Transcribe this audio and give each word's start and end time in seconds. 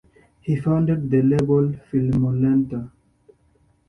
He 0.41 0.55
founded 0.55 1.11
the 1.11 1.21
label 1.21 1.67
"Fillmoelanta". 1.91 2.89